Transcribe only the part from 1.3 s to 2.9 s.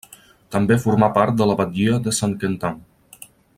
de la batllia de Saint-Quentin.